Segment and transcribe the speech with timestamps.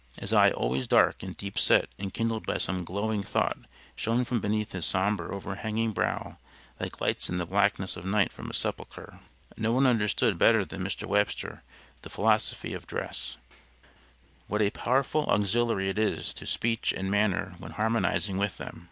[0.19, 3.55] His eye always dark and deep set enkindled by some glowing thought
[3.95, 6.39] shown from beneath his somber overhanging brow
[6.79, 9.19] like lights in the blackness of night from a sepulcher.
[9.57, 11.05] No one understood better than Mr.
[11.05, 11.61] Webster
[12.01, 13.37] the philosophy of dress;
[14.47, 18.79] what a powerful auxiliary it is to speech and manner when harmonizing with them.